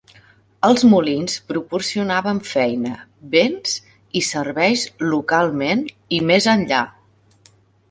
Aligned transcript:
Els 0.67 0.85
molins 0.93 1.35
proporcionaven 1.51 2.39
feina, 2.53 2.95
béns 3.37 3.77
i 4.21 4.25
serveis 4.31 4.87
localment 5.13 5.87
i 6.19 6.23
més 6.33 6.51
enllà. 6.57 6.83